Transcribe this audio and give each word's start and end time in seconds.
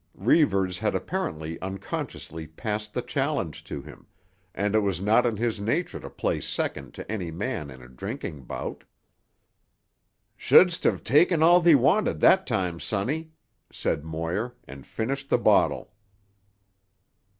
Reivers 0.15 0.79
had 0.79 0.95
apparently 0.95 1.61
unconsciously 1.61 2.47
passed 2.47 2.91
the 2.91 3.03
challenge 3.03 3.63
to 3.65 3.83
him, 3.83 4.07
and 4.55 4.73
it 4.73 4.79
was 4.79 4.99
not 4.99 5.27
in 5.27 5.37
his 5.37 5.59
nature 5.59 5.99
to 5.99 6.09
play 6.09 6.39
second 6.39 6.95
to 6.95 7.05
any 7.11 7.29
man 7.29 7.69
in 7.69 7.83
a 7.83 7.87
drinking 7.87 8.45
bout. 8.45 8.83
"Shouldst 10.35 10.85
have 10.85 11.03
taken 11.03 11.43
all 11.43 11.61
thee 11.61 11.75
wanted 11.75 12.19
that 12.21 12.47
time, 12.47 12.79
sonny," 12.79 13.29
said 13.71 14.03
Moir, 14.03 14.55
and 14.67 14.87
finished 14.87 15.29
the 15.29 15.37
bottle. 15.37 15.93